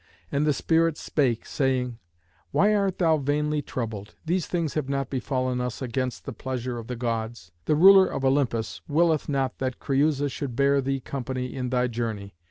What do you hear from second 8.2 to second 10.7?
Olympus willeth not that Creüsa should